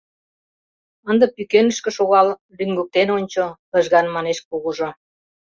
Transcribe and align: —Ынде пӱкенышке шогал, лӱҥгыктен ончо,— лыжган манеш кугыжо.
—Ынде 1.09 1.25
пӱкенышке 1.35 1.89
шогал, 1.97 2.27
лӱҥгыктен 2.57 3.07
ончо,— 3.17 3.43
лыжган 3.73 4.07
манеш 4.15 4.39
кугыжо. 4.47 4.89